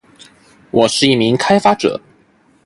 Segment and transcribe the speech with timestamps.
[0.71, 2.01] 我是一名开发者